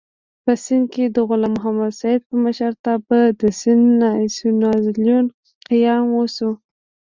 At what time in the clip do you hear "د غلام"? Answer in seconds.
1.15-1.51